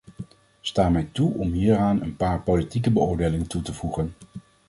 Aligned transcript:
Sta 0.61 0.89
mij 0.89 1.09
toe 1.11 1.33
om 1.33 1.51
hieraan 1.51 2.01
een 2.01 2.15
paar 2.15 2.41
politieke 2.41 2.91
beoordelingen 2.91 3.47
toe 3.47 3.61
te 3.61 3.73
voegen. 3.73 4.13